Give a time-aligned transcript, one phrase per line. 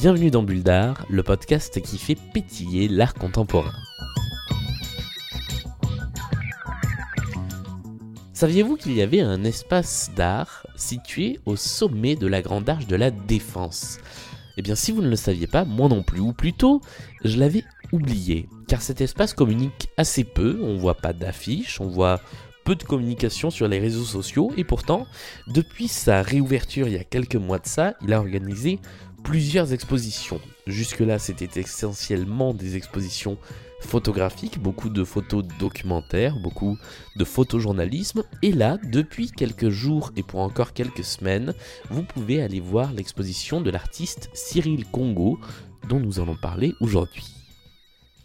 [0.00, 3.72] Bienvenue dans Bulle d'Art, le podcast qui fait pétiller l'art contemporain.
[8.40, 12.96] Saviez-vous qu'il y avait un espace d'art situé au sommet de la Grande Arche de
[12.96, 13.98] la Défense?
[14.56, 16.80] Eh bien, si vous ne le saviez pas, moi non plus, ou plutôt,
[17.22, 22.18] je l'avais oublié, car cet espace communique assez peu, on voit pas d'affiches, on voit
[22.64, 25.06] peu de communication sur les réseaux sociaux, et pourtant,
[25.46, 28.78] depuis sa réouverture il y a quelques mois de ça, il a organisé
[29.22, 30.40] plusieurs expositions.
[30.66, 33.36] Jusque-là, c'était essentiellement des expositions
[33.80, 36.78] photographiques, beaucoup de photos documentaires, beaucoup
[37.16, 38.22] de photojournalisme.
[38.42, 41.54] Et là, depuis quelques jours et pour encore quelques semaines,
[41.90, 45.38] vous pouvez aller voir l'exposition de l'artiste Cyril Congo,
[45.88, 47.39] dont nous allons parler aujourd'hui.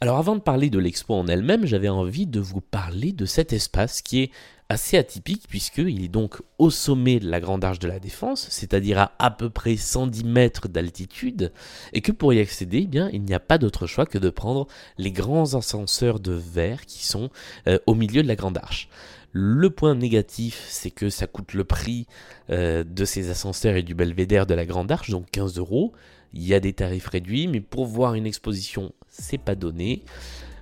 [0.01, 3.53] Alors avant de parler de l'expo en elle-même, j'avais envie de vous parler de cet
[3.53, 4.31] espace qui est
[4.67, 8.99] assez atypique puisqu'il est donc au sommet de la Grande Arche de la Défense, c'est-à-dire
[8.99, 11.53] à à peu près 110 mètres d'altitude,
[11.93, 14.29] et que pour y accéder, eh bien, il n'y a pas d'autre choix que de
[14.29, 17.29] prendre les grands ascenseurs de verre qui sont
[17.67, 18.89] euh, au milieu de la Grande Arche.
[19.31, 22.05] Le point négatif, c'est que ça coûte le prix
[22.49, 25.93] euh, de ces ascenseurs et du belvédère de la Grande Arche, donc 15 euros.
[26.33, 30.03] Il y a des tarifs réduits, mais pour voir une exposition, c'est pas donné.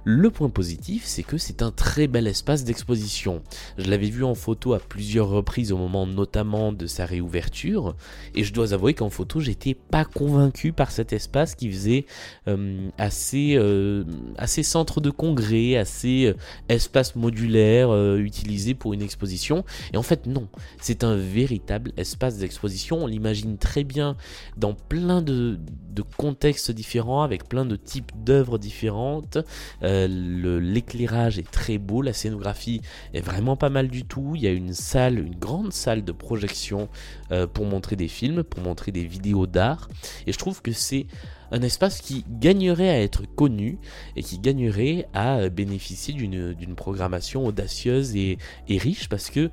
[0.05, 3.41] Le point positif, c'est que c'est un très bel espace d'exposition.
[3.77, 7.95] Je l'avais vu en photo à plusieurs reprises au moment notamment de sa réouverture,
[8.35, 12.05] et je dois avouer qu'en photo, j'étais pas convaincu par cet espace qui faisait
[12.49, 14.03] euh, assez, euh,
[14.37, 16.33] assez centre de congrès, assez euh,
[16.67, 19.63] espace modulaire utilisé pour une exposition.
[19.93, 20.47] Et en fait, non,
[20.81, 23.03] c'est un véritable espace d'exposition.
[23.03, 24.17] On l'imagine très bien
[24.57, 25.57] dans plein de,
[25.91, 29.37] de contextes différents, avec plein de types d'œuvres différentes.
[29.83, 32.81] Euh, l'éclairage est très beau, la scénographie
[33.13, 34.33] est vraiment pas mal du tout.
[34.35, 36.89] Il y a une salle, une grande salle de projection
[37.31, 39.89] euh, pour montrer des films, pour montrer des vidéos d'art.
[40.27, 41.07] Et je trouve que c'est
[41.51, 43.77] un espace qui gagnerait à être connu
[44.15, 48.37] et qui gagnerait à bénéficier d'une programmation audacieuse et,
[48.67, 49.51] et riche parce que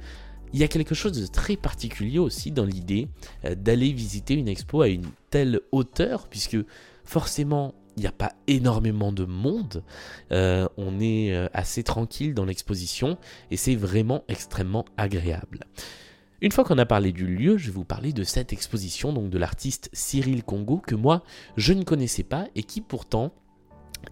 [0.53, 3.09] il y a quelque chose de très particulier aussi dans l'idée
[3.45, 6.57] euh, d'aller visiter une expo à une telle hauteur, puisque
[7.05, 9.85] forcément il n'y a pas énormément de monde,
[10.33, 13.19] euh, on est euh, assez tranquille dans l'exposition
[13.51, 15.67] et c'est vraiment extrêmement agréable.
[16.41, 19.29] Une fois qu'on a parlé du lieu, je vais vous parler de cette exposition, donc
[19.29, 21.23] de l'artiste Cyril Congo, que moi
[21.59, 23.35] je ne connaissais pas et qui pourtant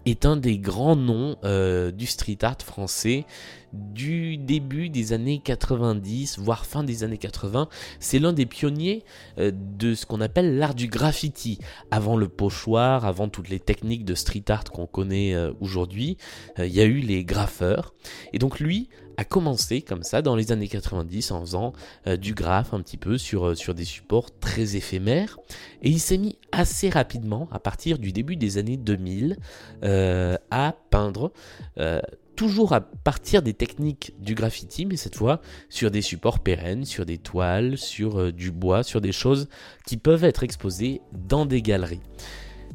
[0.05, 3.25] est un des grands noms euh, du street art français
[3.73, 7.69] du début des années 90, voire fin des années 80.
[7.99, 9.03] C'est l'un des pionniers
[9.37, 11.59] euh, de ce qu'on appelle l'art du graffiti.
[11.91, 16.17] Avant le pochoir, avant toutes les techniques de street art qu'on connaît euh, aujourd'hui,
[16.57, 17.93] il y a eu les graffeurs.
[18.33, 18.89] Et donc lui
[19.19, 21.73] a commencé comme ça dans les années 90 en faisant
[22.05, 25.37] du graphe un petit peu sur, sur des supports très éphémères.
[25.81, 29.37] Et il s'est mis assez rapidement, à partir du début des années 2000,
[29.83, 31.31] euh, à peindre,
[31.77, 32.01] euh,
[32.35, 37.05] toujours à partir des techniques du graffiti, mais cette fois sur des supports pérennes, sur
[37.05, 39.47] des toiles, sur euh, du bois, sur des choses
[39.85, 42.01] qui peuvent être exposées dans des galeries.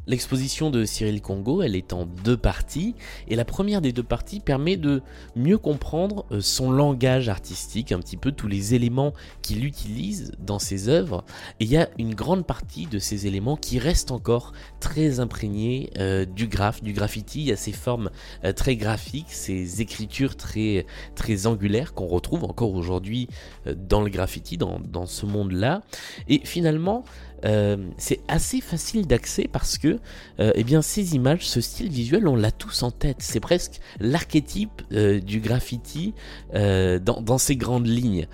[0.06, 2.94] L'exposition de Cyril Congo, elle est en deux parties,
[3.28, 5.00] et la première des deux parties permet de
[5.34, 10.58] mieux comprendre euh, son langage artistique, un petit peu tous les éléments qu'il utilise dans
[10.58, 11.24] ses œuvres,
[11.58, 15.90] et il y a une grande partie de ces éléments qui restent encore très imprégnés
[15.98, 18.10] euh, du graphe, du graffiti, il y a ces formes
[18.44, 23.28] euh, très graphiques, ces écritures très, très angulaires qu'on retrouve encore aujourd'hui
[23.74, 25.82] dans le graffiti, dans, dans ce monde-là,
[26.28, 27.04] et finalement,
[27.44, 29.98] euh, c'est assez facile d'accès parce que
[30.40, 33.18] euh, eh bien, ces images, ce style visuel, on l'a tous en tête.
[33.20, 36.14] C'est presque l'archétype euh, du graffiti
[36.52, 38.26] dans, dans, ses grandes lignes.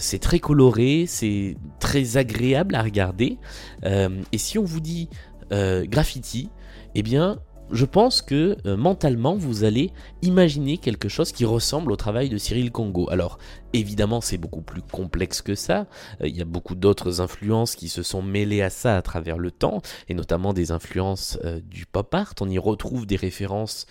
[0.00, 3.38] c'est très coloré, c'est très agréable à regarder.
[3.84, 5.08] et si on vous dit
[5.50, 6.50] graffiti,
[6.94, 7.38] eh bien,
[7.72, 12.38] je pense que euh, mentalement, vous allez imaginer quelque chose qui ressemble au travail de
[12.38, 13.08] Cyril Congo.
[13.10, 13.38] Alors,
[13.72, 15.86] évidemment, c'est beaucoup plus complexe que ça.
[16.20, 19.38] Euh, il y a beaucoup d'autres influences qui se sont mêlées à ça à travers
[19.38, 22.34] le temps, et notamment des influences euh, du pop art.
[22.40, 23.86] On y retrouve des références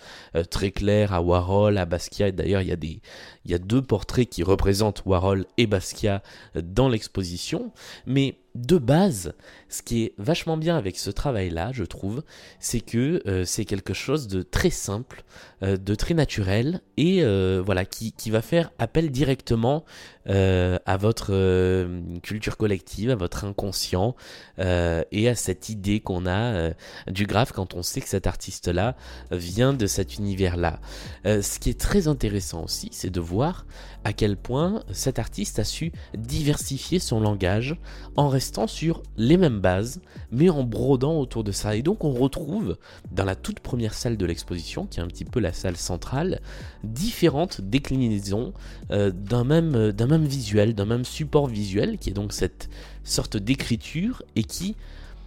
[0.50, 2.32] très claires à Warhol, à Basquiat.
[2.32, 3.00] D'ailleurs, il y a des,
[3.46, 6.22] y a deux portraits qui représentent Warhol et Basquiat
[6.54, 7.72] dans l'exposition.
[8.06, 9.34] Mais de base,
[9.68, 12.22] ce qui est vachement bien avec ce travail-là, je trouve,
[12.58, 15.22] c'est que euh, c'est quelque chose de très simple,
[15.62, 19.84] euh, de très naturel, et euh, voilà, qui, qui, va faire appel directement
[20.30, 21.88] à votre
[22.20, 24.14] culture collective, à votre inconscient,
[24.58, 26.70] et à cette idée qu'on a
[27.08, 28.96] du graphe quand on sait que cet artiste-là
[29.30, 30.80] vient de cet univers-là.
[31.24, 33.66] ce qui est très intéressant aussi, c'est de voir
[34.04, 37.76] à quel point cet artiste a su diversifier son langage
[38.16, 40.00] en restant sur les mêmes bases,
[40.30, 41.76] mais en brodant autour de ça.
[41.76, 42.76] Et donc on retrouve
[43.12, 46.40] dans la toute première salle de l'exposition, qui est un petit peu la salle centrale,
[46.84, 48.52] différentes déclinaisons
[48.90, 52.68] euh, d'un même, visuel, d'un même support visuel, qui est donc cette
[53.04, 54.76] sorte d'écriture et qui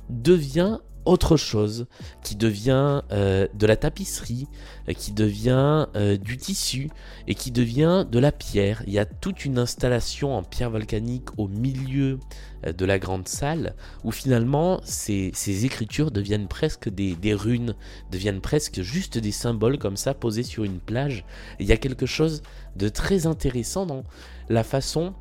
[0.10, 1.86] devient autre chose,
[2.24, 4.48] qui devient euh, de la tapisserie,
[4.88, 6.90] euh, qui devient euh, du tissu
[7.28, 8.84] et qui devient de la pierre.
[8.88, 12.20] Il y a toute une installation en pierre volcanique au milieu
[12.66, 13.76] de la grande salle
[14.06, 15.34] où finalement ces,
[15.66, 17.76] écritures deviennent presque des, des, runes,
[18.10, 21.26] deviennent presque juste des symboles comme ça posés sur une plage.
[21.60, 22.42] il y a quelque chose
[22.78, 24.06] de très intéressant dans
[24.50, 25.14] la façon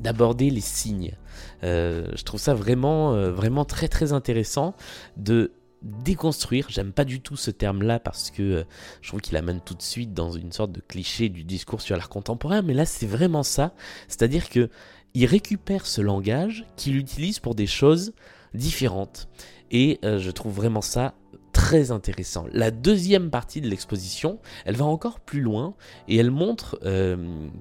[0.00, 1.16] d'aborder les signes.
[1.64, 4.74] Euh, je trouve ça vraiment, euh, vraiment très intéressant
[5.16, 5.52] de
[5.82, 6.66] déconstruire.
[6.68, 8.64] J'aime pas du tout ce terme-là parce que euh,
[9.00, 11.96] je trouve qu'il amène tout de suite dans une sorte de cliché du discours sur
[11.96, 13.74] l'art contemporain, mais là c'est vraiment ça.
[14.08, 14.70] C'est-à-dire que
[15.14, 18.12] il récupère ce langage qu'il utilise pour des choses
[18.54, 19.28] différentes.
[19.70, 21.14] Et je trouve vraiment ça
[21.58, 22.46] très intéressant.
[22.52, 25.74] La deuxième partie de l'exposition, elle va encore plus loin
[26.06, 26.78] et elle montre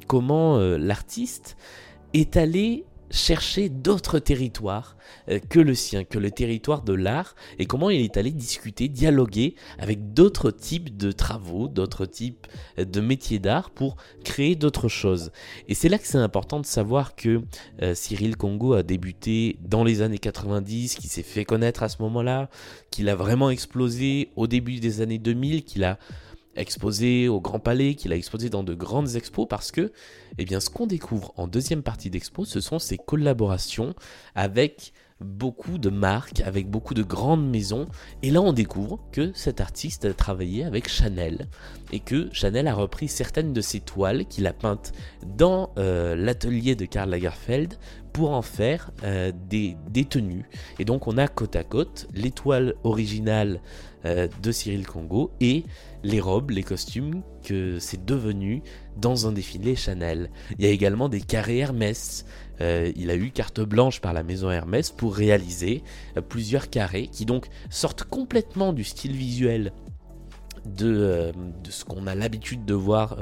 [0.06, 1.58] comment l'artiste
[2.14, 4.98] est allé chercher d'autres territoires
[5.30, 8.88] euh, que le sien, que le territoire de l'art, et comment il est allé discuter,
[8.88, 12.48] dialoguer avec d'autres types de travaux, d'autres types
[12.80, 15.32] euh, de métiers d'art pour créer d'autres choses.
[15.68, 17.42] Et c'est là que c'est important de savoir que
[17.82, 22.02] euh, Cyril Congo a débuté dans les années 90, qu'il s'est fait connaître à ce
[22.02, 22.50] moment-là,
[22.92, 25.98] qu'il a vraiment explosé au début des années 2000, qu'il a
[26.58, 29.92] exposé au Grand Palais, qu'il a exposé dans de grandes expos, parce que,
[30.38, 33.94] eh bien, ce qu'on découvre en deuxième partie d'expo, ce sont ses collaborations
[34.36, 37.88] avec beaucoup de marques, avec beaucoup de grandes maisons.
[38.22, 41.48] Et là, on découvre que cet artiste a travaillé avec Chanel
[41.92, 44.92] et que Chanel a repris certaines de ses toiles qu'il a peintes
[45.26, 47.78] dans euh, l'atelier de Karl Lagerfeld
[48.14, 50.46] pour en faire euh, des, tenues.
[50.80, 53.62] Et donc, on a côte à côte l'étoile originale
[54.06, 55.66] euh, de Cyril Congo et
[56.04, 58.64] les robes, les costumes que c'est devenu
[59.00, 60.30] dans un défilé Chanel.
[60.58, 62.26] Il y a également des carrés Hermès.
[62.62, 65.84] Euh, il a eu carte blanche par la maison Hermès pour réaliser
[66.18, 69.74] euh, plusieurs carrés qui donc sortent complètement du style visuel
[70.66, 71.32] de,
[71.64, 73.20] de ce qu'on a l'habitude de voir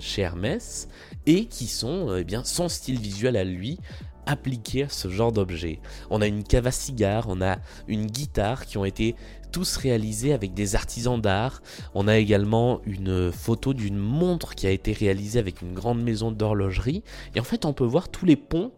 [0.00, 0.86] chez Hermès
[1.24, 3.78] et qui sont eh bien son style visuel à lui
[4.26, 5.80] appliqué à ce genre d'objet.
[6.10, 7.58] On a une cave à cigares, on a
[7.88, 9.14] une guitare qui ont été
[9.52, 11.62] tous réalisés avec des artisans d'art.
[11.94, 16.30] On a également une photo d'une montre qui a été réalisée avec une grande maison
[16.30, 17.02] d'horlogerie.
[17.34, 18.72] Et en fait, on peut voir tous les ponts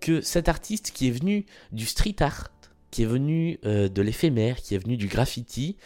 [0.00, 2.48] que cet artiste qui est venu du street art,
[2.90, 5.76] qui est venu euh, de l'éphémère, qui est venu du graffiti,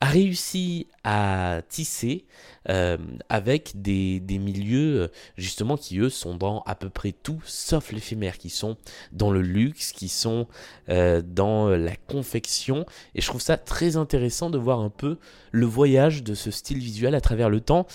[0.00, 2.24] a réussi à tisser
[2.68, 2.98] euh,
[3.28, 8.38] avec des, milieux euh, justement qui eux sont dans à peu près tout sauf l'éphémère,
[8.38, 8.76] qui sont
[9.12, 10.46] dans le luxe, qui sont
[10.88, 12.86] euh, dans la confection.
[13.14, 15.18] Et je trouve ça très intéressant de voir un peu
[15.50, 17.86] le voyage de ce style visuel à travers le temps.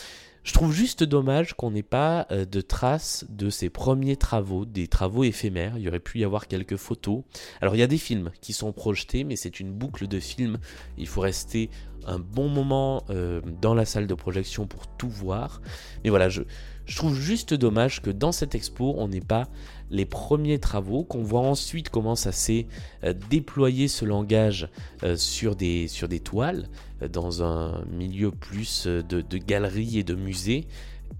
[0.44, 4.88] Je trouve juste dommage qu'on n'ait pas euh, de traces de ses premiers travaux, des
[4.88, 5.77] travaux éphémères.
[5.77, 7.24] Il y aurait pu y avoir quelques photos.
[7.62, 10.58] Alors il y a des films qui sont projetés, mais c'est une boucle de films.
[10.98, 11.70] Il faut rester
[12.06, 15.62] un bon moment euh, dans la salle de projection pour tout voir.
[16.03, 16.41] Mais voilà, je,
[16.86, 19.48] je trouve juste dommage que dans cette expo, on n'ait pas
[19.94, 22.66] les premiers travaux, qu'on voit ensuite comment ça s'est
[23.04, 24.68] euh, déployé ce langage
[25.04, 26.68] euh, sur, des, sur des toiles,
[27.02, 30.66] euh, dans un milieu plus de, de galeries et de musées.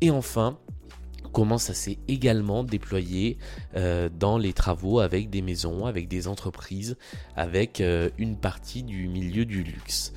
[0.01, 0.58] Et enfin,
[1.32, 3.38] comment ça s'est également déployé
[4.20, 6.96] dans les travaux avec des maisons, avec des entreprises,
[7.36, 7.82] avec
[8.18, 10.13] une partie du milieu du luxe.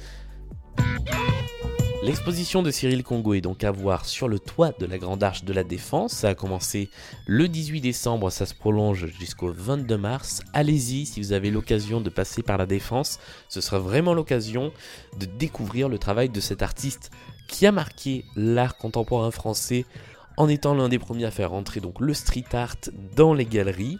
[2.02, 5.44] L'exposition de Cyril Congo est donc à voir sur le toit de la Grande Arche
[5.44, 6.12] de la Défense.
[6.12, 6.90] Ça a commencé
[7.26, 10.42] le 18 décembre, ça se prolonge jusqu'au 22 mars.
[10.52, 13.18] Allez-y si vous avez l'occasion de passer par la Défense.
[13.48, 14.72] Ce sera vraiment l'occasion
[15.18, 17.10] de découvrir le travail de cet artiste
[17.48, 19.84] qui a marqué l'art contemporain français
[20.36, 22.76] en étant l'un des premiers à faire rentrer donc le street art
[23.16, 23.98] dans les galeries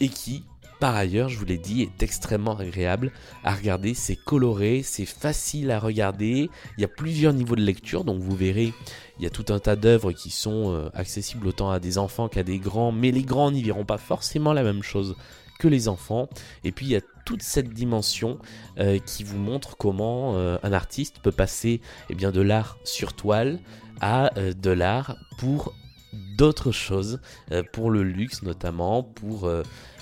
[0.00, 0.44] et qui
[0.80, 3.10] par ailleurs, je vous l'ai dit, est extrêmement agréable
[3.42, 3.94] à regarder.
[3.94, 6.50] C'est coloré, c'est facile à regarder.
[6.76, 8.72] Il y a plusieurs niveaux de lecture, donc vous verrez,
[9.18, 12.28] il y a tout un tas d'œuvres qui sont euh, accessibles autant à des enfants
[12.28, 12.92] qu'à des grands.
[12.92, 15.16] Mais les grands n'y verront pas forcément la même chose
[15.58, 16.28] que les enfants.
[16.62, 18.38] Et puis il y a toute cette dimension
[18.78, 23.58] euh, qui vous montre comment euh, un artiste peut passer eh de l'art sur toile
[24.00, 25.74] à de l'art pour
[26.36, 27.20] d'autres choses,
[27.72, 29.50] pour le luxe notamment, pour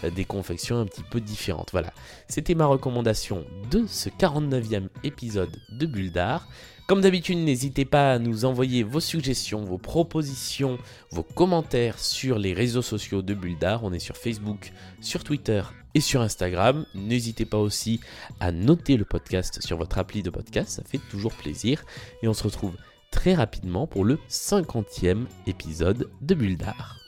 [0.02, 1.70] des confections un petit peu différentes.
[1.73, 1.92] Voilà,
[2.28, 6.49] c'était ma recommandation de ce 49e épisode de Bulle d'Art.
[6.87, 10.78] Comme d'habitude, n'hésitez pas à nous envoyer vos suggestions, vos propositions,
[11.11, 13.82] vos commentaires sur les réseaux sociaux de Bulldar.
[13.82, 14.70] On est sur Facebook,
[15.00, 15.62] sur Twitter
[15.94, 16.87] et sur Instagram.
[16.94, 17.99] N'hésitez pas aussi
[18.38, 21.85] à noter le podcast sur votre appli de podcast, ça fait toujours plaisir.
[22.23, 22.76] Et on se retrouve
[23.16, 27.06] très rapidement pour le 50e épisode de Bulldar.